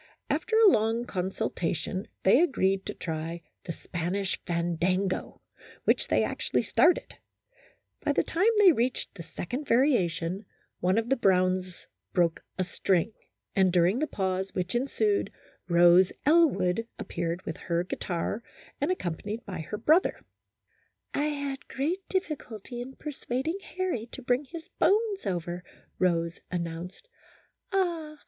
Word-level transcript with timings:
After 0.31 0.57
a 0.57 0.67
long 0.71 1.05
consultation, 1.05 2.07
they 2.23 2.41
agreed 2.41 2.87
to 2.87 2.93
try 2.95 3.43
the" 3.65 3.71
Spanish 3.83 4.41
Fandango," 4.45 5.41
which 5.83 6.07
they 6.07 6.23
actually 6.23 6.63
started; 6.63 7.17
by 8.03 8.11
the 8.11 8.23
time 8.23 8.49
they 8.57 8.71
reached 8.71 9.13
the 9.13 9.21
second 9.21 9.67
variation, 9.67 10.43
one 10.79 10.97
of 10.97 11.09
the 11.09 11.15
Browns 11.15 11.85
broke 12.13 12.43
a 12.57 12.63
string, 12.63 13.13
and 13.55 13.71
during 13.71 13.99
the 13.99 14.07
pause 14.07 14.55
which 14.55 14.73
ensued, 14.73 15.31
Rose 15.69 16.11
Elwood 16.25 16.87
appeared 16.97 17.43
with 17.43 17.57
her 17.57 17.83
guitar, 17.83 18.41
and 18.81 18.89
accompanied 18.91 19.45
by 19.45 19.59
her 19.59 19.77
brother." 19.77 20.21
I 21.13 21.25
had 21.25 21.67
great 21.67 22.09
difficulty 22.09 22.81
in 22.81 22.95
persuading 22.95 23.59
Harry 23.77 24.07
to 24.13 24.23
bring 24.23 24.45
his 24.45 24.67
bones 24.79 25.27
over," 25.27 25.63
Rose 25.99 26.39
announced." 26.49 27.07
Ah 27.71 28.17